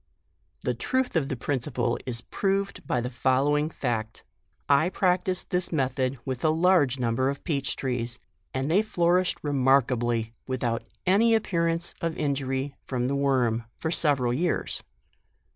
"The 0.61 0.73
truth 0.73 1.15
of 1.15 1.29
the 1.29 1.35
principle 1.35 1.99
is 2.07 2.21
proved 2.21 2.87
by 2.87 3.01
the 3.01 3.09
following 3.11 3.69
fact: 3.69 4.23
I 4.67 4.89
practiced 4.89 5.51
this 5.51 5.71
method 5.71 6.17
with 6.25 6.43
a 6.43 6.49
large 6.49 6.97
number 6.99 7.29
of 7.29 7.43
peach 7.43 7.75
trees, 7.75 8.17
and 8.51 8.71
they 8.71 8.81
flourished 8.81 9.37
remarkably, 9.43 10.33
without 10.47 10.83
any 11.05 11.35
appear 11.35 11.67
ance 11.67 11.93
of 12.01 12.17
injury 12.17 12.73
from 12.87 13.09
.the 13.09 13.15
worm, 13.15 13.65
for 13.77 13.91
several 13.91 14.33
years. 14.33 14.81